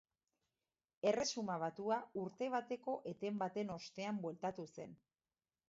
Erresuma 1.11 1.57
Batua 1.65 1.99
urte 2.23 2.49
bateko 2.55 2.97
eten 3.13 3.39
baten 3.45 3.73
ostean 3.77 4.21
bueltatu 4.27 4.69
zen. 4.77 5.01